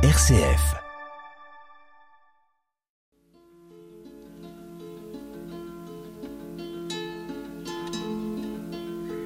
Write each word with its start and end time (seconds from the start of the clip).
RCF. 0.00 0.76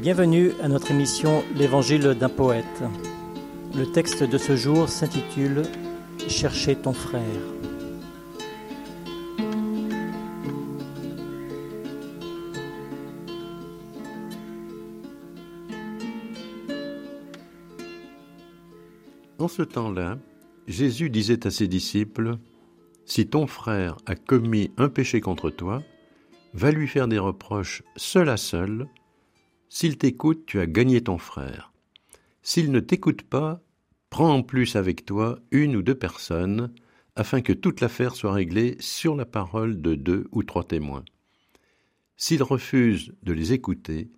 Bienvenue 0.00 0.50
à 0.60 0.66
notre 0.66 0.90
émission 0.90 1.44
L'Évangile 1.54 2.16
d'un 2.18 2.28
poète. 2.28 2.82
Le 3.76 3.86
texte 3.92 4.24
de 4.24 4.38
ce 4.38 4.56
jour 4.56 4.88
s'intitule 4.88 5.62
Chercher 6.26 6.74
ton 6.74 6.92
frère. 6.92 7.22
En 19.38 19.46
ce 19.46 19.62
temps-là, 19.62 20.18
Jésus 20.66 21.10
disait 21.10 21.46
à 21.46 21.50
ses 21.50 21.68
disciples, 21.68 22.38
Si 23.04 23.28
ton 23.28 23.46
frère 23.46 23.96
a 24.06 24.16
commis 24.16 24.72
un 24.76 24.88
péché 24.88 25.20
contre 25.20 25.50
toi, 25.50 25.82
va 26.54 26.72
lui 26.72 26.88
faire 26.88 27.06
des 27.06 27.18
reproches 27.18 27.82
seul 27.96 28.28
à 28.28 28.36
seul. 28.36 28.88
S'il 29.68 29.96
t'écoute, 29.96 30.44
tu 30.46 30.58
as 30.58 30.66
gagné 30.66 31.02
ton 31.02 31.18
frère. 31.18 31.72
S'il 32.42 32.72
ne 32.72 32.80
t'écoute 32.80 33.22
pas, 33.22 33.62
prends 34.10 34.32
en 34.32 34.42
plus 34.42 34.76
avec 34.76 35.04
toi 35.04 35.38
une 35.50 35.76
ou 35.76 35.82
deux 35.82 35.94
personnes, 35.94 36.72
afin 37.14 37.40
que 37.40 37.52
toute 37.52 37.80
l'affaire 37.80 38.14
soit 38.14 38.32
réglée 38.32 38.76
sur 38.80 39.16
la 39.16 39.24
parole 39.24 39.80
de 39.80 39.94
deux 39.94 40.26
ou 40.32 40.42
trois 40.42 40.64
témoins. 40.64 41.04
S'il 42.16 42.42
refuse 42.42 43.14
de 43.22 43.32
les 43.32 43.52
écouter, 43.52 44.10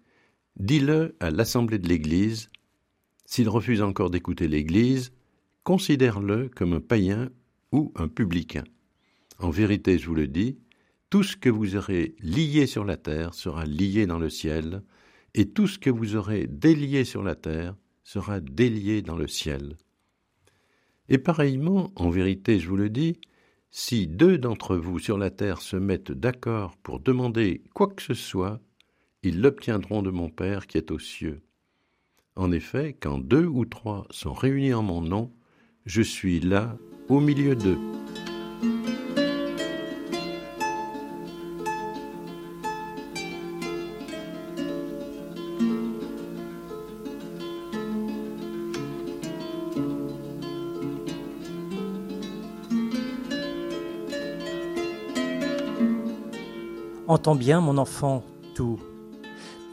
dis-le 0.57 1.17
à 1.21 1.31
l'assemblée 1.31 1.79
de 1.79 1.89
l'Église. 1.89 2.51
S'il 3.25 3.49
refuse 3.49 3.83
encore 3.83 4.11
d'écouter 4.11 4.49
l'Église, 4.49 5.13
considère-le 5.69 6.49
comme 6.49 6.73
un 6.73 6.81
païen 6.81 7.29
ou 7.73 7.93
un 7.95 8.09
publicain. 8.09 8.65
En 9.39 9.51
vérité, 9.51 9.99
je 9.99 10.07
vous 10.07 10.15
le 10.15 10.27
dis, 10.27 10.57
tout 11.11 11.23
ce 11.23 11.37
que 11.37 11.51
vous 11.51 11.77
aurez 11.77 12.17
lié 12.21 12.67
sur 12.67 12.87
la 12.87 12.97
terre 12.97 13.35
sera 13.35 13.67
lié 13.67 14.07
dans 14.07 14.19
le 14.19 14.31
ciel, 14.31 14.83
et 15.35 15.51
tout 15.51 15.67
ce 15.67 15.79
que 15.79 15.91
vous 15.91 16.17
aurez 16.17 16.47
délié 16.47 17.05
sur 17.05 17.23
la 17.23 17.35
terre 17.35 17.77
sera 18.03 18.41
délié 18.41 19.03
dans 19.03 19.19
le 19.19 19.27
ciel. 19.27 19.77
Et 21.11 21.19
pareillement, 21.19 21.93
en 21.97 22.09
vérité, 22.09 22.59
je 22.59 22.69
vous 22.71 22.77
le 22.77 22.89
dis, 22.89 23.21
si 23.71 24.07
deux 24.07 24.39
d'entre 24.39 24.75
vous 24.75 24.99
sur 24.99 25.19
la 25.19 25.29
terre 25.29 25.61
se 25.61 25.77
mettent 25.77 26.13
d'accord 26.13 26.79
pour 26.79 26.99
demander 26.99 27.63
quoi 27.75 27.89
que 27.89 28.01
ce 28.01 28.15
soit, 28.15 28.59
ils 29.23 29.43
l'obtiendront 29.43 30.01
de 30.01 30.11
mon 30.11 30.31
Père 30.31 30.67
qui 30.67 30.79
est 30.79 30.91
aux 30.91 30.99
cieux. 30.99 31.43
En 32.37 32.53
effet, 32.53 32.97
quand 32.99 33.19
deux 33.19 33.45
ou 33.45 33.67
trois 33.67 34.07
sont 34.09 34.33
réunis 34.33 34.73
en 34.73 34.83
mon 34.83 35.03
nom, 35.03 35.35
je 35.89 36.03
suis 36.03 36.39
là 36.39 36.77
au 37.09 37.19
milieu 37.19 37.57
d'eux. 37.57 37.79
Entends 57.07 57.35
bien, 57.35 57.63
mon 57.63 57.79
enfant, 57.79 58.23
tout. 58.55 58.79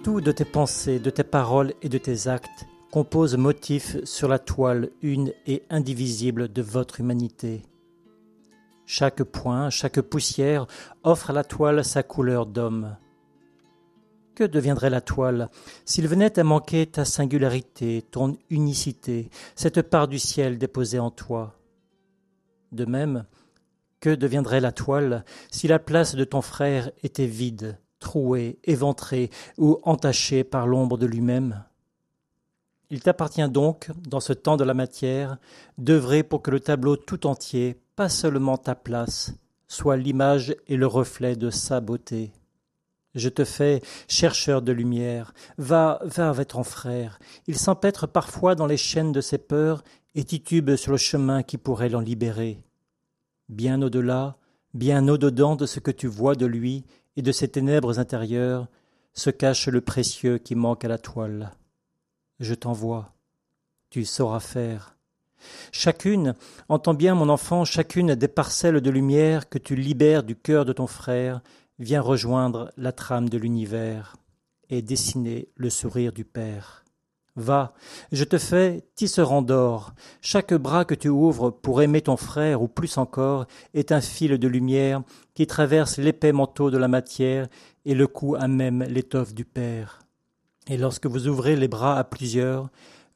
Tout 0.06 0.22
de 0.22 0.32
tes 0.32 0.46
pensées, 0.46 1.00
de 1.00 1.10
tes 1.10 1.26
paroles 1.26 1.74
et 1.82 1.90
de 1.90 1.98
tes 1.98 2.30
actes 2.30 2.66
compose 2.96 3.36
motif 3.36 3.98
sur 4.06 4.30
la 4.30 4.40
toile 4.40 4.90
une 5.02 5.34
et 5.48 5.64
indivisible 5.70 6.48
de 6.48 6.62
votre 6.62 7.02
humanité. 7.02 7.62
Chaque 8.86 9.22
point, 9.22 9.70
chaque 9.70 10.00
poussière 10.00 10.66
offre 11.04 11.32
à 11.32 11.34
la 11.34 11.44
toile 11.44 11.84
sa 11.84 12.04
couleur 12.04 12.46
d'homme. 12.46 12.96
Que 14.34 14.46
deviendrait 14.46 14.90
la 14.90 15.02
toile 15.02 15.50
s'il 15.84 16.08
venait 16.08 16.40
à 16.40 16.46
manquer 16.46 16.86
ta 16.86 17.04
singularité, 17.04 18.02
ton 18.12 18.38
unicité, 18.50 19.30
cette 19.58 19.82
part 19.82 20.08
du 20.08 20.18
ciel 20.18 20.58
déposée 20.58 21.00
en 21.00 21.12
toi? 21.12 21.60
De 22.72 22.86
même, 22.86 23.26
que 24.00 24.16
deviendrait 24.16 24.62
la 24.62 24.72
toile 24.72 25.26
si 25.52 25.68
la 25.68 25.80
place 25.80 26.16
de 26.16 26.24
ton 26.24 26.42
frère 26.42 26.92
était 27.04 27.28
vide, 27.28 27.78
trouée, 28.00 28.58
éventrée 28.64 29.32
ou 29.58 29.80
entachée 29.84 30.46
par 30.46 30.66
l'ombre 30.66 30.98
de 30.98 31.08
lui-même? 31.08 31.66
Il 32.90 33.02
t'appartient 33.02 33.48
donc, 33.50 33.90
dans 34.08 34.20
ce 34.20 34.34
temps 34.34 34.58
de 34.58 34.64
la 34.64 34.74
matière, 34.74 35.38
d'œuvrer 35.78 36.24
pour 36.24 36.42
que 36.42 36.52
le 36.52 36.60
tableau 36.60 36.96
tout 36.96 37.26
entier, 37.28 37.80
pas 37.96 38.10
seulement 38.10 38.58
ta 38.58 38.76
place, 38.76 39.34
soit 39.68 39.98
l'image 39.98 40.56
et 40.68 40.78
le 40.78 40.88
reflet 40.88 41.36
de 41.36 41.50
sa 41.50 41.82
beauté. 41.82 42.32
Je 43.16 43.30
te 43.30 43.46
fais 43.46 43.82
chercheur 44.08 44.62
de 44.62 44.72
lumière, 44.72 45.34
va, 45.58 46.00
va 46.04 46.30
avec 46.30 46.50
ton 46.50 46.64
frère. 46.64 47.18
Il 47.48 47.58
s'empêtre 47.58 48.08
parfois 48.08 48.56
dans 48.56 48.68
les 48.68 48.78
chaînes 48.78 49.14
de 49.14 49.22
ses 49.22 49.38
peurs 49.38 49.84
et 50.16 50.26
titube 50.26 50.76
sur 50.76 50.92
le 50.92 50.98
chemin 50.98 51.42
qui 51.42 51.58
pourrait 51.58 51.90
l'en 51.90 52.02
libérer. 52.02 52.62
Bien 53.48 53.82
au-delà, 53.82 54.38
bien 54.74 55.08
au-dedans 55.08 55.56
de 55.56 55.66
ce 55.66 55.80
que 55.80 55.92
tu 55.92 56.08
vois 56.08 56.36
de 56.36 56.46
lui 56.46 56.86
et 57.16 57.22
de 57.22 57.32
ses 57.32 57.48
ténèbres 57.48 58.00
intérieures, 58.00 58.68
se 59.14 59.30
cache 59.30 59.68
le 59.70 59.80
précieux 59.80 60.38
qui 60.38 60.56
manque 60.56 60.84
à 60.84 60.90
la 60.90 60.98
toile 60.98 61.52
je 62.40 62.54
t'envoie. 62.54 63.14
Tu 63.90 64.06
sauras 64.06 64.40
faire. 64.40 64.96
Chacune, 65.72 66.36
entends 66.70 66.94
bien 66.94 67.16
mon 67.16 67.30
enfant, 67.30 67.66
chacune 67.66 68.16
des 68.16 68.28
parcelles 68.28 68.82
de 68.82 68.90
lumière 68.90 69.50
que 69.50 69.58
tu 69.58 69.76
libères 69.76 70.24
du 70.24 70.36
cœur 70.36 70.66
de 70.66 70.74
ton 70.74 70.88
frère 70.88 71.42
vient 71.80 72.02
rejoindre 72.02 72.72
la 72.78 72.92
trame 72.92 73.30
de 73.30 73.38
l'univers 73.38 74.16
et 74.70 74.82
dessiner 74.82 75.50
le 75.56 75.70
sourire 75.70 76.14
du 76.14 76.26
Père. 76.26 76.86
Va, 77.38 77.74
je 78.14 78.24
te 78.24 78.38
fais 78.38 78.88
tisserand 78.96 79.42
d'or. 79.42 79.94
Chaque 80.22 80.54
bras 80.54 80.86
que 80.86 80.96
tu 80.96 81.10
ouvres 81.10 81.50
pour 81.50 81.82
aimer 81.82 82.02
ton 82.02 82.16
frère, 82.16 82.62
ou 82.62 82.70
plus 82.70 82.98
encore, 82.98 83.46
est 83.74 83.92
un 83.92 84.00
fil 84.00 84.38
de 84.38 84.48
lumière 84.48 85.04
qui 85.34 85.46
traverse 85.46 85.98
l'épais 85.98 86.32
manteau 86.32 86.72
de 86.72 86.78
la 86.78 86.88
matière 86.88 87.48
et 87.84 87.94
le 87.94 88.08
cou 88.08 88.36
à 88.36 88.48
même 88.48 88.84
l'étoffe 88.84 89.34
du 89.34 89.44
Père. 89.44 90.05
Et 90.68 90.78
lorsque 90.78 91.06
vous 91.06 91.28
ouvrez 91.28 91.56
les 91.56 91.68
bras 91.68 91.98
à 91.98 92.04
plusieurs, 92.04 92.70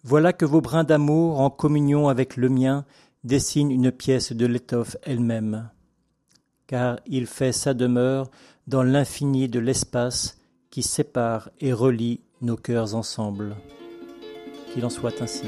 voilà 0.03 0.33
que 0.33 0.45
vos 0.45 0.61
brins 0.61 0.83
d'amour, 0.83 1.39
en 1.39 1.49
communion 1.49 2.07
avec 2.07 2.37
le 2.37 2.49
mien, 2.49 2.85
dessinent 3.23 3.71
une 3.71 3.91
pièce 3.91 4.33
de 4.33 4.45
l'étoffe 4.45 4.97
elle-même. 5.03 5.69
Car 6.67 6.99
il 7.05 7.25
fait 7.25 7.51
sa 7.51 7.73
demeure 7.73 8.29
dans 8.67 8.83
l'infini 8.83 9.49
de 9.49 9.59
l'espace 9.59 10.37
qui 10.69 10.83
sépare 10.83 11.49
et 11.59 11.73
relie 11.73 12.21
nos 12.41 12.55
cœurs 12.55 12.93
ensemble. 12.95 13.55
Qu'il 14.71 14.85
en 14.85 14.89
soit 14.89 15.21
ainsi. 15.21 15.47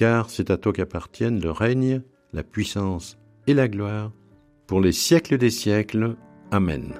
car 0.00 0.30
c'est 0.30 0.48
à 0.48 0.56
toi 0.56 0.72
qu'appartiennent 0.72 1.42
le 1.42 1.50
règne, 1.50 2.00
la 2.32 2.42
puissance 2.42 3.18
et 3.46 3.52
la 3.52 3.68
gloire, 3.68 4.12
pour 4.66 4.80
les 4.80 4.92
siècles 4.92 5.36
des 5.36 5.50
siècles. 5.50 6.16
Amen. 6.50 6.94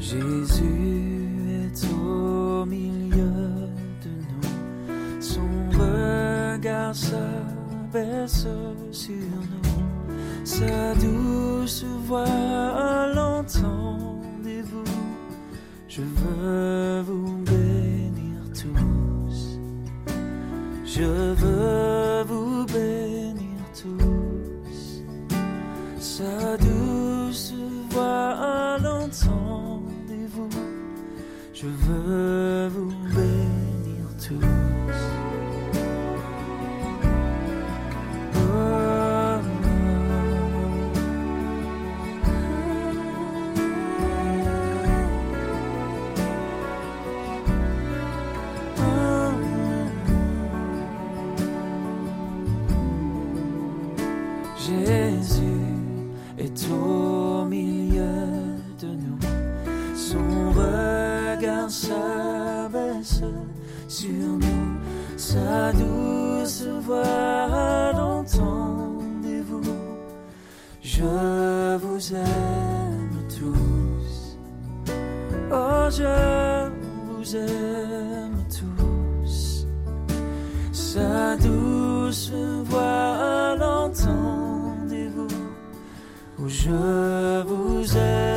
Jésus 0.00 1.28
est 1.62 1.84
au 1.92 2.64
milieu 2.64 3.30
de 4.02 4.12
nous, 4.28 5.22
son 5.22 5.70
regard 5.70 6.96
s'abaisse 6.96 8.48
sur 8.90 9.14
nous 9.14 9.87
sa 10.48 10.94
douce 10.94 11.84
voix 12.06 12.24
à 12.24 13.12
l'entendez-vous? 13.12 14.82
Je 15.86 16.00
veux 16.00 17.02
vous 17.02 17.36
bénir 17.44 18.40
tous. 18.54 19.60
Je 20.86 21.34
veux 21.34 22.22
vous 22.26 22.64
bénir 22.64 23.58
tous. 23.74 25.04
Sa 26.00 26.56
douce 26.56 27.52
voix 27.90 28.30
à 28.30 28.78
l'entendez-vous? 28.78 30.48
Je 31.52 31.66
veux 31.66 32.68
vous 32.68 32.94
bénir 33.14 34.06
tous. 34.16 34.77
Regard 61.38 61.70
s'abaisse 61.70 63.22
sur 63.88 64.08
nous. 64.08 64.78
Sa 65.16 65.72
douce 65.72 66.66
voix 66.82 67.92
l'entendez-vous. 67.92 69.62
Je 70.82 71.76
vous 71.76 72.14
aime 72.14 73.18
tous. 73.28 74.36
Oh, 75.50 75.88
je 75.90 76.70
vous 77.06 77.36
aime 77.36 78.44
tous. 78.50 79.66
Sa 80.72 81.36
douce 81.36 82.32
voix 82.64 83.56
l'entendez-vous. 83.58 85.28
Oh, 86.40 86.48
je 86.48 87.42
vous 87.42 87.96
aime. 87.96 88.28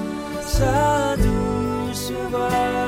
ça 0.42 1.16
douce 1.18 2.12
va. 2.31 2.81